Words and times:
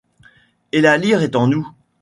Et 0.71 0.81
la 0.81 0.97
lyre 0.97 1.21
est 1.21 1.35
en 1.35 1.45
nous. 1.45 1.69